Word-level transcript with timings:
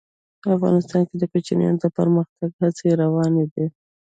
افغانستان 0.55 1.01
کې 1.07 1.15
د 1.19 1.23
کوچیانو 1.31 1.81
د 1.83 1.85
پرمختګ 1.97 2.49
هڅې 2.61 2.89
روانې 3.01 3.45
دي. 3.53 3.65